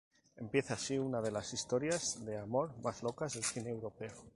[0.37, 4.11] Empieza así una de las historias de amor más locas del cine europeo.